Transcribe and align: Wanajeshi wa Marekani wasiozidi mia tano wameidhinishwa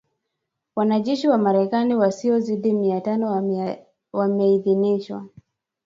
Wanajeshi 0.75 1.27
wa 1.27 1.37
Marekani 1.37 1.95
wasiozidi 1.95 2.73
mia 2.73 3.01
tano 3.01 3.31
wameidhinishwa 4.11 5.25